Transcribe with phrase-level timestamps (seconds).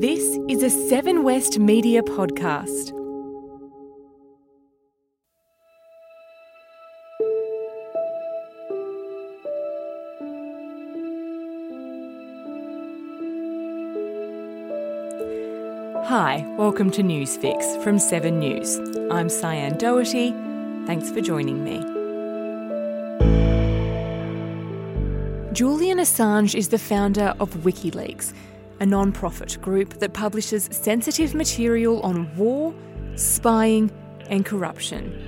[0.00, 2.96] This is a Seven West Media podcast.
[16.06, 18.78] Hi, welcome to Newsfix from 7 News.
[19.10, 20.30] I'm Cyan Doherty.
[20.86, 21.80] Thanks for joining me.
[25.52, 28.32] Julian Assange is the founder of WikiLeaks,
[28.80, 32.74] a non profit group that publishes sensitive material on war,
[33.14, 33.90] spying,
[34.28, 35.26] and corruption.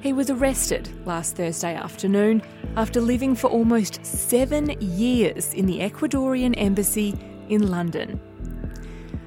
[0.00, 2.42] He was arrested last Thursday afternoon
[2.76, 7.14] after living for almost seven years in the Ecuadorian embassy
[7.48, 8.20] in London.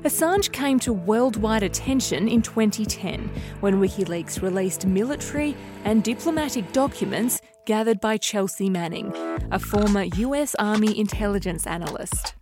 [0.03, 3.29] Assange came to worldwide attention in 2010
[3.59, 9.11] when WikiLeaks released military and diplomatic documents gathered by Chelsea Manning,
[9.51, 12.35] a former US Army intelligence analyst.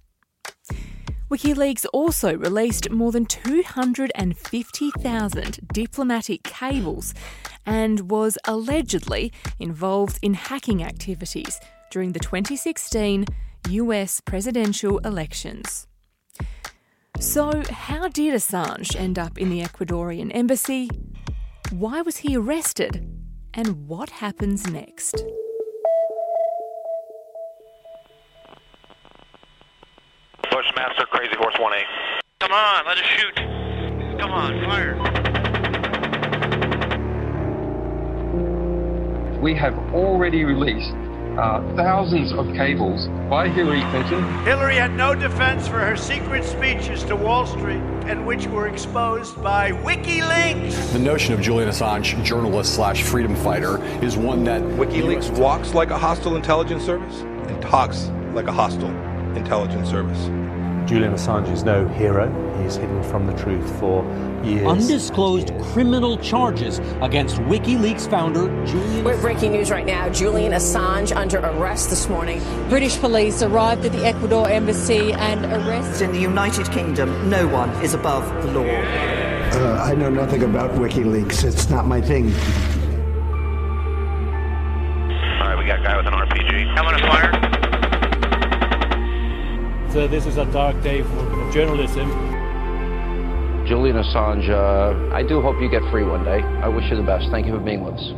[1.30, 7.16] WikiLeaks also released more than 250,000 diplomatic cables
[7.66, 11.60] and was allegedly involved in hacking activities
[11.90, 13.26] during the 2016
[13.70, 15.88] US presidential elections.
[17.20, 20.92] So, how did Assange end up in the Ecuadorian embassy?
[21.72, 23.04] Why was he arrested?
[23.56, 25.24] And what happens next?
[30.66, 31.84] Bushmaster, Crazy Horse 1A.
[32.40, 33.36] Come on, let us shoot.
[34.20, 34.96] Come on, fire.
[39.40, 40.92] We have already released
[41.38, 44.24] uh, thousands of cables by Hillary Clinton.
[44.44, 49.40] Hillary had no defense for her secret speeches to Wall Street, and which were exposed
[49.44, 50.94] by WikiLeaks.
[50.94, 55.92] The notion of Julian Assange, journalist slash freedom fighter, is one that WikiLeaks walks like
[55.92, 58.90] a hostile intelligence service and talks like a hostile
[59.36, 60.45] intelligence service.
[60.86, 62.30] Julian Assange is no hero.
[62.62, 64.04] He's hidden from the truth for
[64.44, 64.68] years.
[64.68, 65.74] Undisclosed years.
[65.74, 69.04] criminal charges against WikiLeaks founder Julian.
[69.04, 70.10] We're breaking news right now.
[70.10, 72.40] Julian Assange under arrest this morning.
[72.70, 76.06] British police arrived at the Ecuador embassy and arrested.
[76.06, 78.66] In the United Kingdom, no one is above the law.
[78.66, 81.44] Uh, I know nothing about WikiLeaks.
[81.44, 82.26] It's not my thing.
[85.42, 86.68] All right, we got a guy with an RPG.
[86.78, 87.55] I'm gonna fire.
[89.96, 92.10] So this is a dark day for journalism.
[93.66, 96.42] Julian Assange, uh, I do hope you get free one day.
[96.42, 97.30] I wish you the best.
[97.32, 98.14] Thank you for being with us.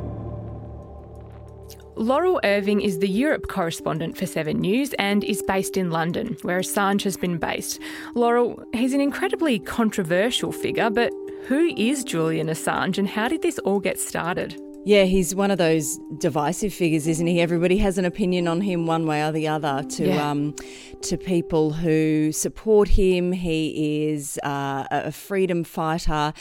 [1.96, 6.60] Laurel Irving is the Europe correspondent for Seven News and is based in London, where
[6.60, 7.80] Assange has been based.
[8.16, 11.14] Laurel, he's an incredibly controversial figure, but
[11.46, 14.60] who is Julian Assange and how did this all get started?
[14.88, 17.42] Yeah, he's one of those divisive figures, isn't he?
[17.42, 19.84] Everybody has an opinion on him one way or the other.
[19.98, 20.32] To Yeah.
[20.32, 20.56] um,
[21.02, 26.32] to people who support him, he is uh, a freedom fighter,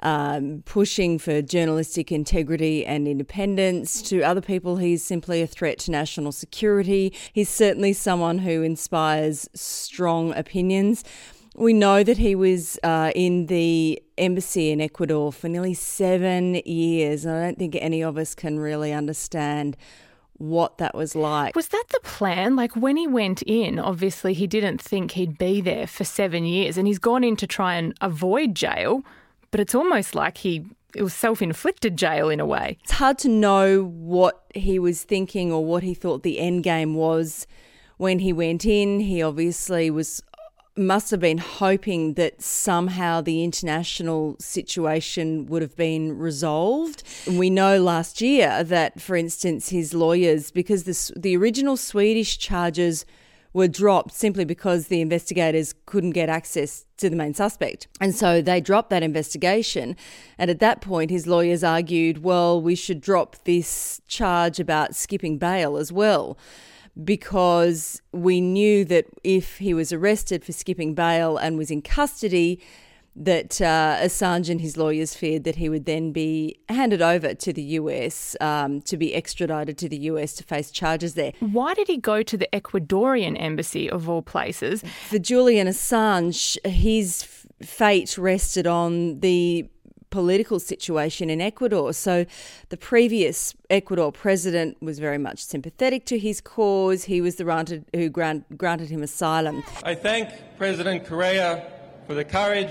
[0.00, 4.02] um, pushing for journalistic integrity and independence.
[4.10, 7.10] To other people, he's simply a threat to national security.
[7.32, 11.04] He's certainly someone who inspires strong opinions.
[11.56, 17.24] We know that he was uh, in the embassy in Ecuador for nearly seven years.
[17.24, 19.76] and I don't think any of us can really understand
[20.36, 21.54] what that was like.
[21.54, 22.56] Was that the plan?
[22.56, 26.76] Like when he went in, obviously he didn't think he'd be there for seven years
[26.76, 29.04] and he's gone in to try and avoid jail,
[29.50, 30.66] but it's almost like he.
[30.96, 32.78] It was self inflicted jail in a way.
[32.82, 36.94] It's hard to know what he was thinking or what he thought the end game
[36.94, 37.48] was
[37.96, 39.00] when he went in.
[39.00, 40.22] He obviously was
[40.76, 47.02] must have been hoping that somehow the international situation would have been resolved.
[47.28, 53.06] We know last year that, for instance, his lawyers, because this, the original Swedish charges
[53.52, 57.86] were dropped simply because the investigators couldn't get access to the main suspect.
[58.00, 59.96] And so they dropped that investigation.
[60.36, 65.38] And at that point, his lawyers argued, well, we should drop this charge about skipping
[65.38, 66.36] bail as well
[67.02, 72.60] because we knew that if he was arrested for skipping bail and was in custody,
[73.16, 77.52] that uh, Assange and his lawyers feared that he would then be handed over to
[77.52, 81.32] the US um, to be extradited to the US to face charges there.
[81.40, 84.82] Why did he go to the Ecuadorian embassy of all places?
[85.08, 87.24] For Julian Assange, his
[87.62, 89.68] fate rested on the
[90.14, 91.92] political situation in Ecuador.
[91.92, 92.24] So
[92.68, 97.02] the previous Ecuador president was very much sympathetic to his cause.
[97.02, 99.64] He was the one who grant, granted him asylum.
[99.82, 101.68] I thank President Correa
[102.06, 102.70] for the courage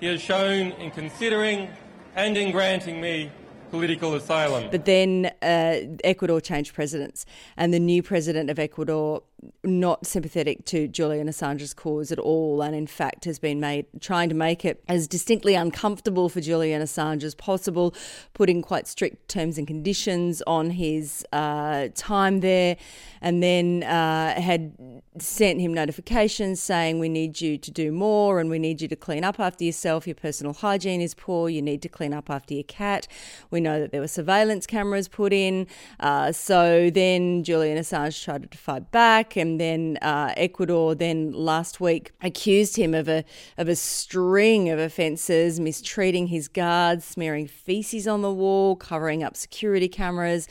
[0.00, 1.68] he has shown in considering
[2.16, 3.30] and in granting me
[3.70, 4.68] political asylum.
[4.72, 7.24] But then uh, Ecuador changed presidents,
[7.56, 9.22] and the new president of Ecuador
[9.64, 14.28] not sympathetic to Julian Assange's cause at all, and in fact has been made trying
[14.28, 17.94] to make it as distinctly uncomfortable for Julian Assange as possible,
[18.34, 22.76] putting quite strict terms and conditions on his uh, time there,
[23.20, 24.72] and then uh, had
[25.18, 28.96] sent him notifications saying we need you to do more and we need you to
[28.96, 30.06] clean up after yourself.
[30.06, 31.48] Your personal hygiene is poor.
[31.48, 33.06] You need to clean up after your cat.
[33.50, 35.66] We know that there were surveillance cameras put in.
[35.98, 41.80] Uh, so then Julian Assange tried to fight back, and then uh, Ecuador then last
[41.80, 43.24] week accused him of a
[43.58, 49.36] of a string of offences, mistreating his guards, smearing feces on the wall, covering up
[49.36, 50.48] security cameras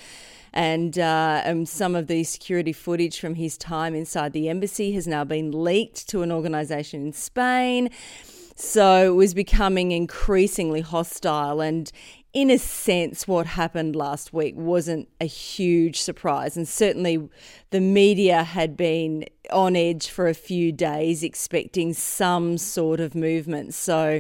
[0.54, 5.08] and, uh, and some of the security footage from his time inside the embassy has
[5.08, 7.90] now been leaked to an organisation in Spain.
[8.62, 11.62] So it was becoming increasingly hostile.
[11.62, 11.90] And
[12.34, 16.58] in a sense, what happened last week wasn't a huge surprise.
[16.58, 17.30] And certainly
[17.70, 23.76] the media had been on edge for a few days, expecting some sort of movement.
[23.76, 24.20] So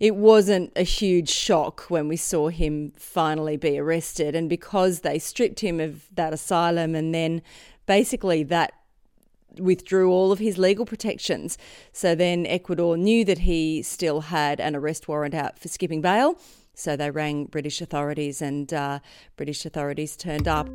[0.00, 4.34] it wasn't a huge shock when we saw him finally be arrested.
[4.34, 7.40] And because they stripped him of that asylum and then
[7.86, 8.72] basically that
[9.58, 11.58] withdrew all of his legal protections.
[11.92, 16.38] So then Ecuador knew that he still had an arrest warrant out for skipping bail.
[16.74, 19.00] So they rang British authorities, and uh,
[19.36, 20.68] British authorities turned up.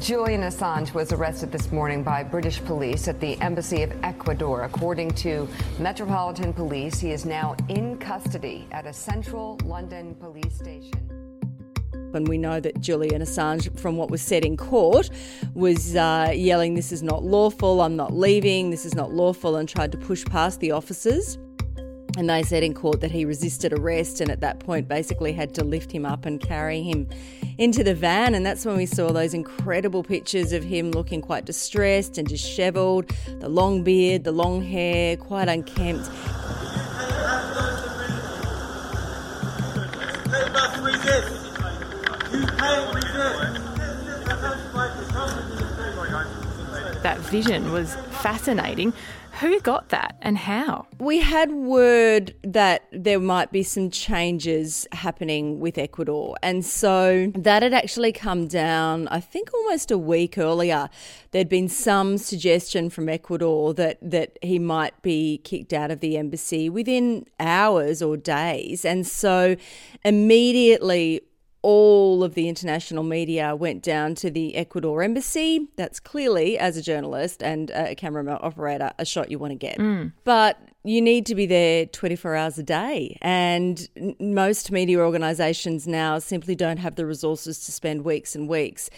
[0.00, 4.64] Julian Assange was arrested this morning by British police at the Embassy of Ecuador.
[4.64, 5.48] According to
[5.78, 11.23] Metropolitan Police, he is now in custody at a central London police station.
[12.14, 15.10] And we know that Julian Assange, from what was said in court,
[15.54, 19.68] was uh, yelling, This is not lawful, I'm not leaving, this is not lawful, and
[19.68, 21.38] tried to push past the officers.
[22.16, 25.52] And they said in court that he resisted arrest and at that point basically had
[25.54, 27.08] to lift him up and carry him
[27.58, 28.34] into the van.
[28.34, 33.10] And that's when we saw those incredible pictures of him looking quite distressed and dishevelled,
[33.40, 36.08] the long beard, the long hair, quite unkempt.
[47.04, 48.94] That vision was fascinating.
[49.40, 50.86] Who got that and how?
[50.98, 56.36] We had word that there might be some changes happening with Ecuador.
[56.42, 60.88] And so that had actually come down, I think, almost a week earlier.
[61.32, 66.16] There'd been some suggestion from Ecuador that, that he might be kicked out of the
[66.16, 68.82] embassy within hours or days.
[68.82, 69.56] And so
[70.06, 71.20] immediately,
[71.64, 75.66] all of the international media went down to the Ecuador embassy.
[75.76, 79.78] That's clearly, as a journalist and a camera operator, a shot you want to get.
[79.78, 80.12] Mm.
[80.24, 83.16] But you need to be there 24 hours a day.
[83.22, 83.88] And
[84.20, 88.90] most media organisations now simply don't have the resources to spend weeks and weeks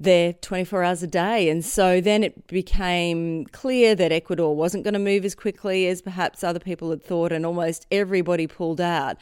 [0.00, 1.48] there 24 hours a day.
[1.48, 6.02] And so then it became clear that Ecuador wasn't going to move as quickly as
[6.02, 9.16] perhaps other people had thought, and almost everybody pulled out.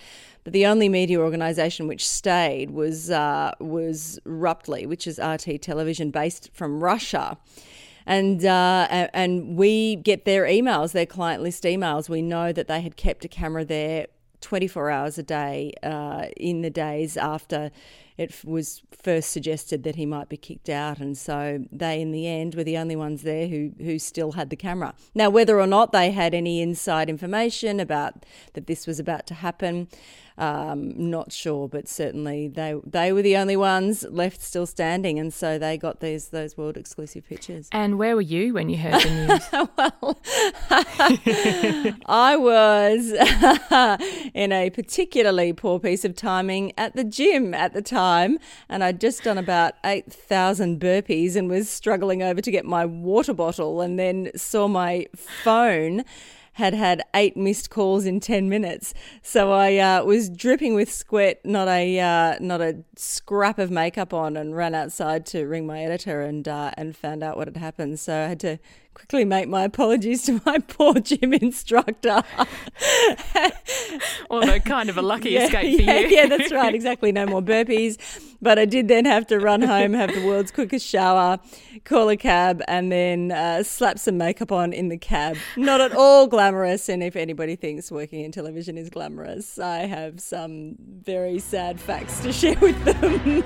[0.44, 6.10] But the only media organisation which stayed was uh, was Ruptly, which is RT television
[6.10, 7.38] based from Russia.
[8.04, 12.08] And uh, and we get their emails, their client list emails.
[12.08, 14.06] We know that they had kept a camera there
[14.40, 17.70] 24 hours a day uh, in the days after
[18.16, 22.28] it was first suggested that he might be kicked out, and so they, in the
[22.28, 24.94] end, were the only ones there who who still had the camera.
[25.14, 29.34] Now, whether or not they had any inside information about that this was about to
[29.34, 29.88] happen,
[30.38, 35.32] um, not sure, but certainly they they were the only ones left still standing, and
[35.32, 37.68] so they got these those world exclusive pictures.
[37.72, 39.48] And where were you when you heard the news?
[39.76, 40.20] well,
[42.06, 43.12] I was
[44.34, 49.00] in a particularly poor piece of timing at the gym at the time, and I'd
[49.00, 53.80] just done about eight thousand burpees and was struggling over to get my water bottle,
[53.80, 56.04] and then saw my phone
[56.54, 58.92] had had eight missed calls in 10 minutes.
[59.22, 64.12] So I uh, was dripping with sweat, not a, uh, not a scrap of makeup
[64.12, 67.56] on, and ran outside to ring my editor and, uh, and found out what had
[67.56, 68.00] happened.
[68.00, 68.58] So I had to
[68.94, 72.22] quickly make my apologies to my poor gym instructor.
[74.30, 76.08] Although kind of a lucky yeah, escape for yeah, you.
[76.08, 76.74] yeah, that's right.
[76.74, 77.12] Exactly.
[77.12, 77.98] No more burpees.
[78.40, 81.38] But I did then have to run home, have the world's quickest shower,
[81.84, 85.36] call a cab, and then uh, slap some makeup on in the cab.
[85.56, 86.88] Not at all glamorous.
[86.88, 92.20] And if anybody thinks working in television is glamorous, I have some very sad facts
[92.20, 93.44] to share with them.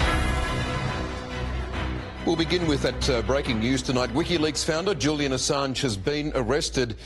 [2.26, 4.08] We'll begin with that uh, breaking news tonight.
[4.14, 6.96] WikiLeaks founder Julian Assange has been arrested,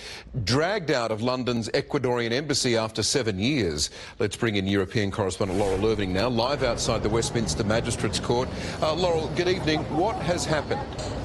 [0.44, 3.90] dragged out of London's Ecuadorian embassy after seven years.
[4.20, 8.48] Let's bring in European correspondent Laurel Irving now, live outside the Westminster Magistrates Court.
[8.80, 9.80] Uh, Laurel, good evening.
[9.96, 10.80] What has happened?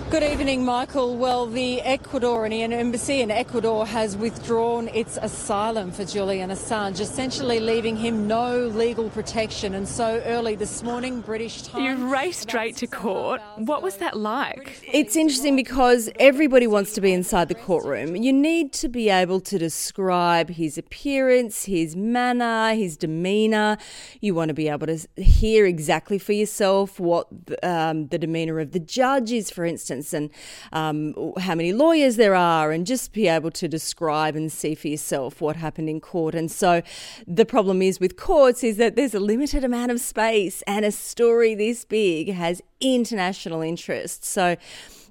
[0.09, 1.17] Good evening, Michael.
[1.17, 7.97] Well, the Ecuadorian embassy in Ecuador has withdrawn its asylum for Julian Assange, essentially leaving
[7.97, 9.73] him no legal protection.
[9.73, 11.83] And so early this morning, British time.
[11.83, 13.41] You raced straight to court.
[13.55, 14.83] What was that like?
[14.91, 18.15] It's interesting because everybody wants to be inside the courtroom.
[18.15, 23.77] You need to be able to describe his appearance, his manner, his demeanour.
[24.21, 27.27] You want to be able to hear exactly for yourself what
[27.63, 30.31] um, the demeanour of the judge is, for instance and
[30.71, 34.87] um, how many lawyers there are, and just be able to describe and see for
[34.87, 36.33] yourself what happened in court.
[36.33, 36.81] And so
[37.27, 40.91] the problem is with courts is that there's a limited amount of space, and a
[40.91, 44.25] story this big has international interest.
[44.25, 44.57] So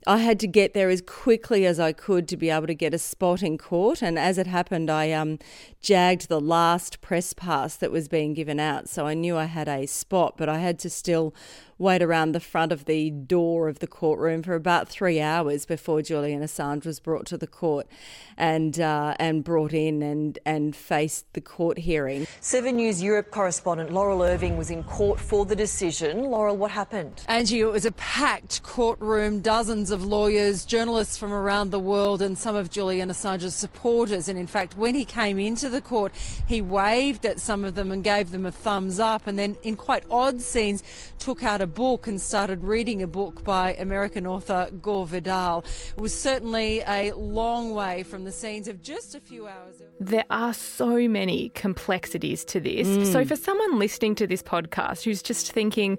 [0.04, 2.92] I had to get there as quickly as I could to be able to get
[2.92, 4.02] a spot in court.
[4.02, 5.38] And as it happened, I um,
[5.80, 8.88] jagged the last press pass that was being given out.
[8.88, 11.32] So I knew I had a spot, but I had to still
[11.82, 16.00] wait around the front of the door of the courtroom for about three hours before
[16.00, 17.88] Julian Assange was brought to the court
[18.36, 22.26] and uh, and brought in and and faced the court hearing.
[22.40, 26.22] Seven News Europe correspondent Laurel Irving was in court for the decision.
[26.22, 27.24] Laurel, what happened?
[27.28, 32.38] Angie, it was a packed courtroom, dozens of lawyers, journalists from around the world, and
[32.38, 34.28] some of Julian Assange's supporters.
[34.28, 36.12] And in fact, when he came into the court,
[36.46, 39.74] he waved at some of them and gave them a thumbs up, and then in
[39.74, 40.84] quite odd scenes
[41.18, 45.64] took out a book and started reading a book by American author Gore Vidal.
[45.96, 49.82] It was certainly a long way from the scenes of just a few hours.
[50.00, 52.86] There are so many complexities to this.
[52.86, 53.12] Mm.
[53.12, 55.98] So, for someone listening to this podcast who's just thinking,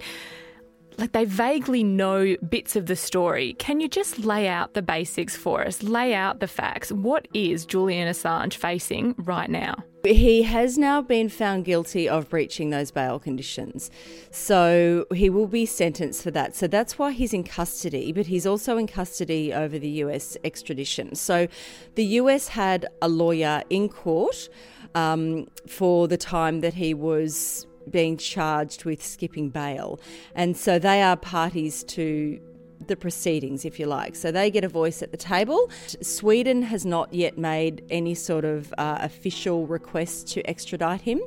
[0.97, 3.53] like they vaguely know bits of the story.
[3.53, 5.83] Can you just lay out the basics for us?
[5.83, 6.91] Lay out the facts.
[6.91, 9.75] What is Julian Assange facing right now?
[10.05, 13.89] He has now been found guilty of breaching those bail conditions.
[14.31, 16.57] So he will be sentenced for that.
[16.57, 21.15] So that's why he's in custody, but he's also in custody over the US extradition.
[21.15, 21.47] So
[21.95, 24.49] the US had a lawyer in court
[24.93, 30.01] um, for the time that he was being charged with skipping bail.
[30.35, 32.41] And so they are parties to
[32.87, 34.15] the proceedings, if you like.
[34.15, 35.69] So they get a voice at the table.
[36.01, 41.21] Sweden has not yet made any sort of uh, official request to extradite him.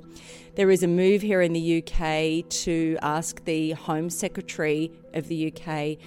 [0.54, 5.52] There is a move here in the UK to ask the Home Secretary of the
[5.52, 5.98] UK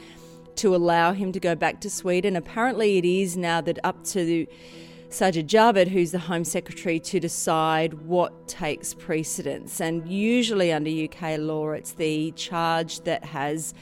[0.56, 2.36] to allow him to go back to Sweden.
[2.36, 4.46] Apparently, it is now that up to
[5.10, 9.79] Sajid Javid, who's the Home Secretary, to decide what takes precedence.
[9.79, 13.74] And usually under UK law, it's the charge that has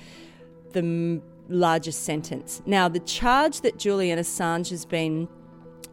[0.74, 2.62] the largest sentence.
[2.66, 5.28] Now, the charge that Julian Assange has been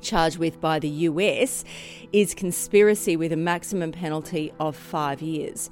[0.00, 1.64] charged with by the US
[2.12, 5.70] is conspiracy with a maximum penalty of five years.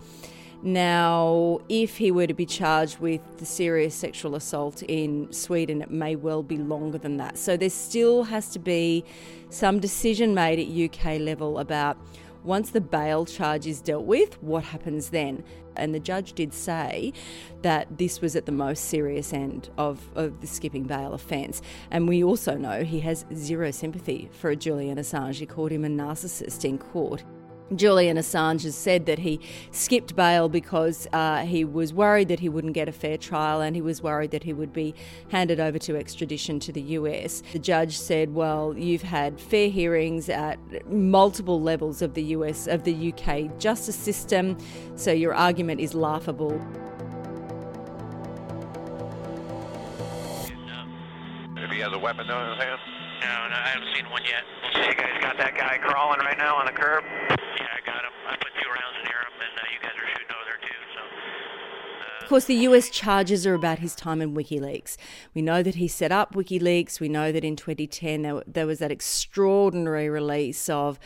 [0.65, 5.91] Now, if he were to be charged with the serious sexual assault in Sweden, it
[5.91, 7.37] may well be longer than that.
[7.37, 9.05] So there still has to be
[9.51, 11.99] some decision made at UK level about
[12.45, 15.45] once the bail charge is dealt with, what happens then?
[15.77, 17.13] And the judge did say
[17.63, 21.63] that this was at the most serious end of, of the skipping bail offence.
[21.91, 25.37] And we also know he has zero sympathy for Julian Assange.
[25.37, 27.25] He called him a narcissist in court.
[27.77, 32.49] Julian Assange has said that he skipped bail because uh, he was worried that he
[32.49, 34.95] wouldn't get a fair trial and he was worried that he would be
[35.31, 37.43] handed over to extradition to the US.
[37.53, 40.59] The judge said, Well, you've had fair hearings at
[40.91, 44.57] multiple levels of the US, of the UK justice system,
[44.97, 46.61] so your argument is laughable.
[51.57, 52.81] If he has a weapon in his hand?
[53.23, 54.43] No, no, I haven't seen one yet.
[54.75, 57.07] So you guys got that guy crawling right now on the curb?
[57.07, 58.11] Yeah, I got him.
[58.27, 60.81] I put two rounds near him, and uh, you guys are shooting over there too.
[60.91, 61.01] So.
[61.07, 64.97] Uh, of course, the US charges are about his time in WikiLeaks.
[65.35, 66.99] We know that he set up WikiLeaks.
[66.99, 70.99] We know that in 2010 there, there was that extraordinary release of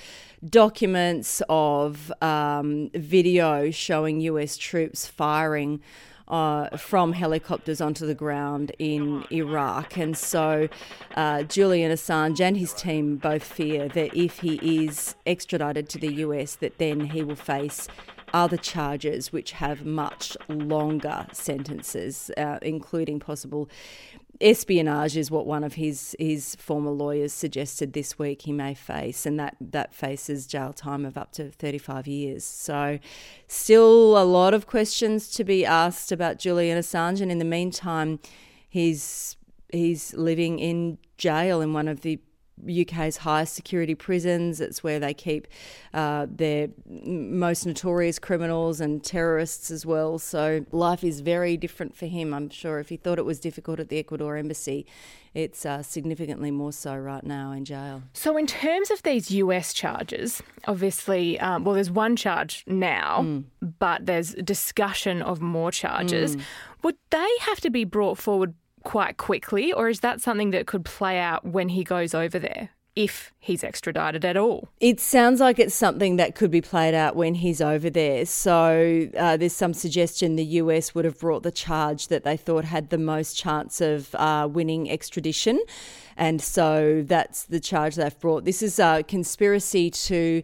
[0.49, 5.81] documents, of um, video showing US troops firing
[6.29, 9.97] uh, from helicopters onto the ground in Iraq.
[9.97, 10.69] And so
[11.17, 16.15] uh, Julian Assange and his team both fear that if he is extradited to the
[16.23, 17.89] US, that then he will face
[18.33, 23.69] other charges which have much longer sentences, uh, including possible
[24.41, 29.27] espionage is what one of his his former lawyers suggested this week he may face,
[29.27, 32.45] and that that faces jail time of up to 35 years.
[32.45, 32.99] So,
[33.49, 38.19] still a lot of questions to be asked about Julian Assange, and in the meantime,
[38.69, 39.37] he's
[39.73, 42.19] he's living in jail in one of the
[42.65, 44.61] UK's highest security prisons.
[44.61, 45.47] It's where they keep
[45.93, 50.19] uh, their most notorious criminals and terrorists as well.
[50.19, 52.33] So life is very different for him.
[52.33, 54.87] I'm sure if he thought it was difficult at the Ecuador embassy,
[55.37, 58.03] it's uh, significantly more so right now in jail.
[58.15, 63.45] So, in terms of these US charges, obviously, um, well, there's one charge now, mm.
[63.79, 66.37] but there's discussion of more charges.
[66.37, 66.43] Mm.
[66.85, 68.55] Would they have to be brought forward
[68.87, 72.71] quite quickly, or is that something that could play out when he goes over there?
[72.97, 74.71] if he's extradited at all.
[74.81, 78.25] It sounds like it's something that could be played out when he's over there.
[78.25, 82.65] So uh, there's some suggestion the US would have brought the charge that they thought
[82.65, 85.61] had the most chance of uh, winning extradition.
[86.17, 88.47] And so that's the charge they've brought.
[88.47, 90.43] This is a conspiracy to.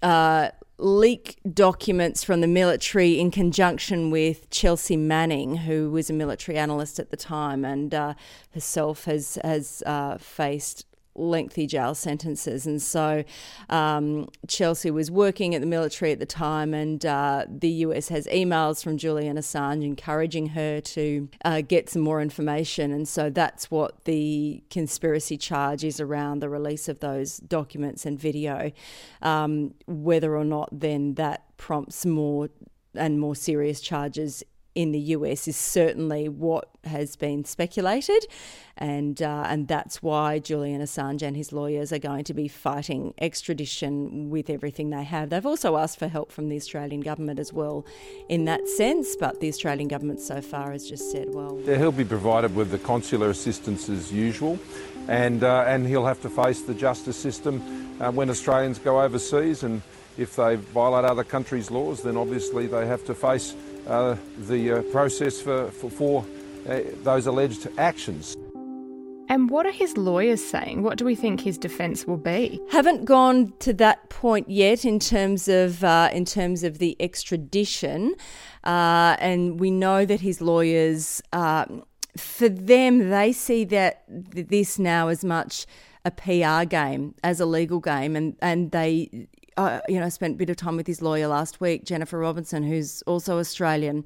[0.00, 6.58] Uh, leak documents from the military in conjunction with Chelsea Manning, who was a military
[6.58, 8.14] analyst at the time and uh,
[8.52, 10.86] herself has has uh, faced
[11.20, 12.66] lengthy jail sentences.
[12.66, 13.24] And so
[13.68, 18.26] um, Chelsea was working at the military at the time, and uh, the US has
[18.26, 22.92] emails from Julian Assange encouraging her to uh, get some more information.
[22.92, 28.18] And so that's what the conspiracy charge is around the release of those documents and
[28.18, 28.72] video.
[29.22, 32.48] Um, whether or not then that prompts more
[32.94, 34.42] and more serious charges
[34.74, 38.26] in the US is certainly what has been speculated,
[38.76, 43.12] and uh, and that's why Julian Assange and his lawyers are going to be fighting
[43.20, 45.30] extradition with everything they have.
[45.30, 47.84] They've also asked for help from the Australian government as well,
[48.28, 49.16] in that sense.
[49.16, 52.70] But the Australian government so far has just said, well, yeah, he'll be provided with
[52.70, 54.58] the consular assistance as usual,
[55.08, 57.60] and uh, and he'll have to face the justice system
[58.00, 59.82] uh, when Australians go overseas and.
[60.18, 63.54] If they violate other countries' laws, then obviously they have to face
[63.90, 66.26] the uh, process for, for, for
[66.68, 68.36] uh, those alleged actions.
[69.28, 70.82] And what are his lawyers saying?
[70.82, 72.60] What do we think his defence will be?
[72.70, 78.16] Haven't gone to that point yet in terms of uh, in terms of the extradition,
[78.64, 81.64] uh, and we know that his lawyers, uh,
[82.16, 85.64] for them, they see that this now as much
[86.04, 89.28] a PR game as a legal game, and and they
[89.60, 92.18] uh, you know, I spent a bit of time with his lawyer last week, Jennifer
[92.18, 94.04] Robinson, who's also Australian,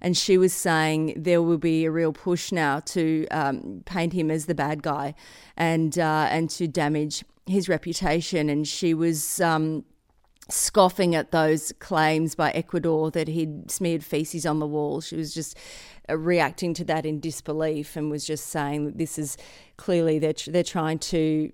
[0.00, 4.30] and she was saying there will be a real push now to um, paint him
[4.30, 5.14] as the bad guy,
[5.56, 8.48] and uh, and to damage his reputation.
[8.48, 9.40] And she was.
[9.40, 9.84] Um,
[10.50, 15.00] scoffing at those claims by Ecuador that he'd smeared feces on the wall.
[15.00, 15.56] She was just
[16.10, 19.38] uh, reacting to that in disbelief and was just saying that this is
[19.78, 21.50] clearly they're, they're trying to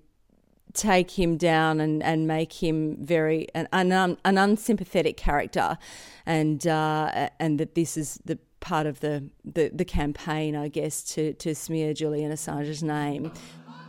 [0.73, 5.77] take him down and, and make him very an, an, an unsympathetic character,
[6.25, 11.03] and uh, and that this is the part of the, the, the campaign, I guess,
[11.15, 13.33] to, to smear Julian Assange's name.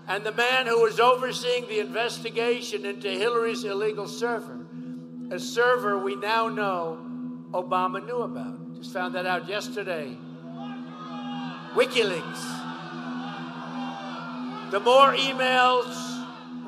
[0.08, 4.66] And the man who was overseeing the investigation into Hillary's illegal server,
[5.30, 6.98] a server we now know
[7.52, 8.74] Obama knew about.
[8.74, 10.16] Just found that out yesterday.
[11.74, 12.70] WikiLeaks.
[14.70, 16.21] The more emails,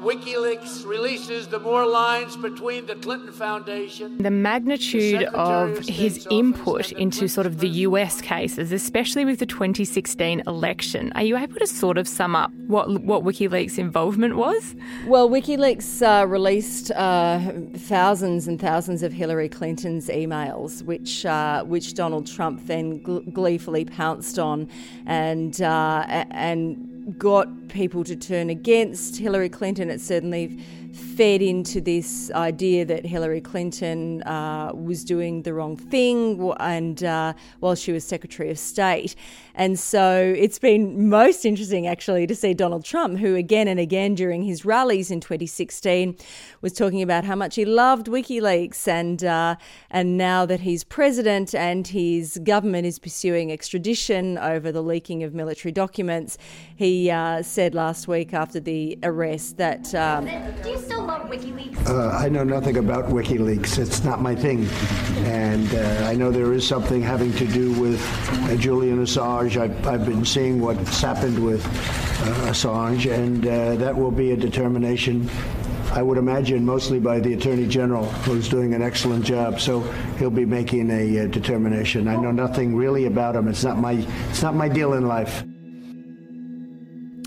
[0.05, 4.19] WikiLeaks releases, the more lines between the Clinton Foundation.
[4.19, 9.47] The magnitude the of his input into sort of the US cases, especially with the
[9.47, 11.11] 2016 election.
[11.15, 14.77] Are you able to sort of sum up what what WikiLeaks' involvement was?
[15.07, 17.41] Well, WikiLeaks uh, released uh,
[17.75, 22.99] thousands and thousands of Hillary Clinton's emails, which uh, which Donald Trump then
[23.33, 24.69] gleefully pounced on,
[25.07, 26.84] and uh, and
[27.19, 29.91] got people to turn against Hillary Clinton.
[29.91, 30.59] It certainly
[30.95, 37.33] fed into this idea that Hillary Clinton uh, was doing the wrong thing and uh,
[37.61, 39.15] while she was Secretary of State.
[39.55, 44.15] And so it's been most interesting actually to see Donald Trump, who again and again
[44.15, 46.17] during his rallies in 2016
[46.61, 49.57] was talking about how much he loved WikiLeaks, and uh,
[49.91, 55.35] and now that he's president and his government is pursuing extradition over the leaking of
[55.35, 56.37] military documents,
[56.75, 59.95] he uh, said last week after the arrest that.
[59.95, 60.27] Um,
[60.85, 61.89] still love WikiLeaks?
[61.89, 63.79] Uh, I know nothing about WikiLeaks.
[63.79, 64.67] It's not my thing,
[65.27, 68.01] and uh, I know there is something having to do with
[68.51, 69.57] uh, Julian Assange.
[69.61, 74.37] I've, I've been seeing what's happened with uh, Assange, and uh, that will be a
[74.37, 75.29] determination
[75.95, 79.61] I would imagine mostly by the Attorney General, who's doing an excellent job.
[79.61, 79.81] So
[80.19, 82.09] he'll be making a uh, determination.
[82.09, 83.47] I know nothing really about him.
[83.47, 83.93] It's not my
[84.31, 85.45] it's not my deal in life.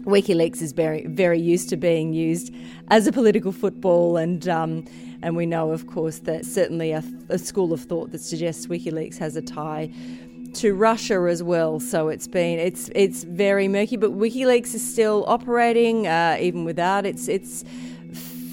[0.08, 2.54] WikiLeaks is very very used to being used
[2.88, 4.86] as a political football, and um,
[5.22, 9.18] and we know, of course, that certainly a, a school of thought that suggests WikiLeaks
[9.18, 9.92] has a tie
[10.54, 11.82] to Russia as well.
[11.82, 13.98] So it's been it's it's very murky.
[13.98, 17.66] But WikiLeaks is still operating uh, even without its its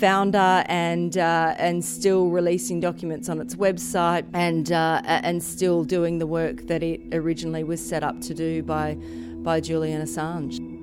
[0.00, 6.18] founder and uh, and still releasing documents on its website and uh, and still doing
[6.18, 8.96] the work that it originally was set up to do by
[9.44, 10.73] by Julian Assange.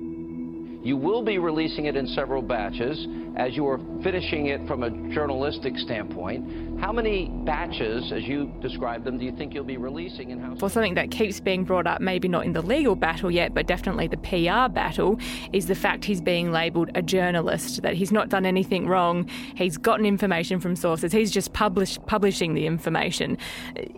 [0.82, 4.90] You will be releasing it in several batches as you are finishing it from a
[5.14, 6.71] journalistic standpoint.
[6.82, 10.54] How many batches, as you described them, do you think you'll be releasing and how?
[10.54, 13.68] Well, something that keeps being brought up, maybe not in the legal battle yet, but
[13.68, 15.16] definitely the PR battle,
[15.52, 19.78] is the fact he's being labelled a journalist, that he's not done anything wrong, he's
[19.78, 23.38] gotten information from sources, he's just published, publishing the information.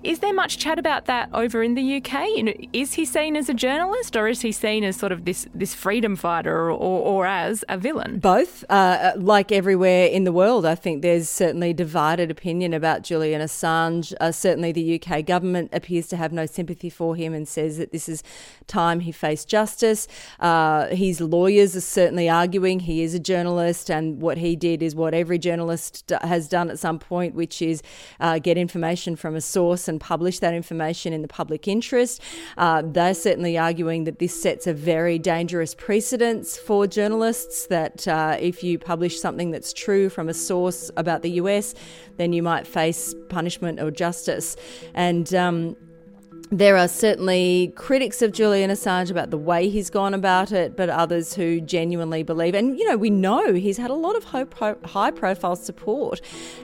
[0.02, 2.68] Is there much chat about that over in the UK?
[2.74, 5.74] Is he seen as a journalist or is he seen as sort of this, this
[5.74, 8.18] freedom fighter or, or as a villain?
[8.18, 8.62] Both.
[8.68, 14.12] Uh, like everywhere in the world, I think there's certainly divided opinion about Julian Assange.
[14.20, 17.92] Uh, certainly, the UK government appears to have no sympathy for him and says that
[17.92, 18.22] this is
[18.66, 20.08] time he faced justice.
[20.40, 24.94] Uh, his lawyers are certainly arguing he is a journalist, and what he did is
[24.94, 27.82] what every journalist has done at some point, which is
[28.20, 32.20] uh, get information from a source and publish that information in the public interest.
[32.56, 37.66] Uh, they're certainly arguing that this sets a very dangerous precedence for journalists.
[37.66, 41.74] That uh, if you publish something that's true from a source about the US,
[42.16, 44.57] then you might face punishment or justice.
[44.94, 45.77] And um,
[46.50, 50.88] there are certainly critics of Julian Assange about the way he's gone about it, but
[50.88, 52.54] others who genuinely believe.
[52.54, 56.20] And you know, we know he's had a lot of high profile support.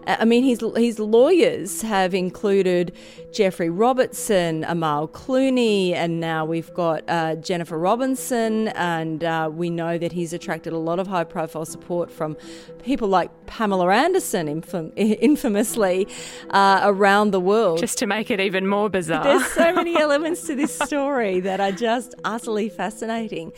[0.06, 2.94] I mean, his his lawyers have included
[3.32, 8.68] Geoffrey Robertson, Amal Clooney, and now we've got uh, Jennifer Robinson.
[8.68, 12.36] And uh, we know that he's attracted a lot of high profile support from
[12.82, 16.06] people like Pamela Anderson, infam- infamously,
[16.50, 17.78] uh, around the world.
[17.78, 19.24] Just to make it even more bizarre.
[19.70, 23.52] So many elements to this story that are just utterly fascinating.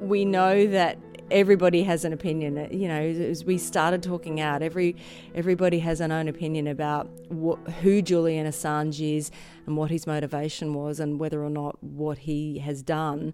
[0.00, 0.98] We know that
[1.30, 2.56] everybody has an opinion.
[2.72, 4.96] You know, as we started talking out, every
[5.32, 9.30] everybody has an own opinion about what, who Julian Assange is
[9.64, 13.32] and what his motivation was, and whether or not what he has done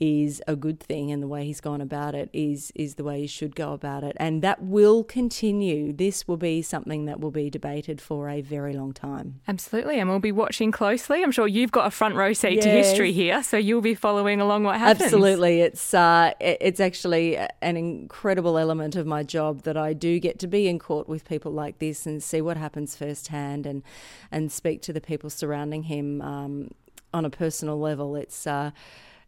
[0.00, 3.20] is a good thing and the way he's gone about it is is the way
[3.20, 4.16] he should go about it.
[4.18, 5.92] And that will continue.
[5.92, 9.40] This will be something that will be debated for a very long time.
[9.46, 11.22] Absolutely and we'll be watching closely.
[11.22, 12.64] I'm sure you've got a front row seat yes.
[12.64, 15.02] to history here so you'll be following along what happens.
[15.02, 15.60] Absolutely.
[15.60, 20.46] It's uh, it's actually an incredible element of my job that I do get to
[20.46, 23.82] be in court with people like this and see what happens firsthand and
[24.30, 26.70] and speak to the people surrounding him um,
[27.14, 28.16] on a personal level.
[28.16, 28.72] It's uh,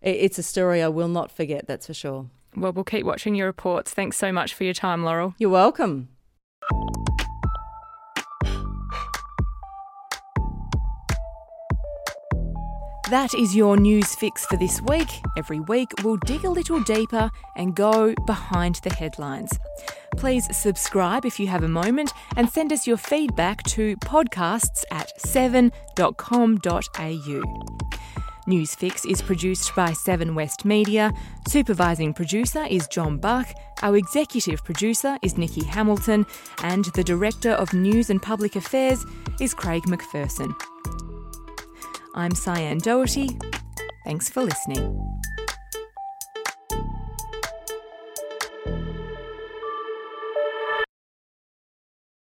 [0.05, 2.27] it's a story I will not forget, that's for sure.
[2.57, 3.93] Well, we'll keep watching your reports.
[3.93, 5.35] Thanks so much for your time, Laurel.
[5.39, 6.09] You're welcome.
[13.11, 15.09] That is your news fix for this week.
[15.37, 19.59] Every week, we'll dig a little deeper and go behind the headlines.
[20.17, 25.13] Please subscribe if you have a moment and send us your feedback to podcasts at
[25.19, 25.73] 7.com.au.
[28.47, 31.13] Newsfix is produced by Seven West Media.
[31.49, 33.49] Supervising producer is John Buck.
[33.83, 36.27] Our executive producer is Nikki Hamilton.
[36.63, 39.05] And the Director of News and Public Affairs
[39.41, 40.55] is Craig McPherson.
[42.15, 43.39] I'm Cyan Doherty.
[44.05, 45.21] Thanks for listening.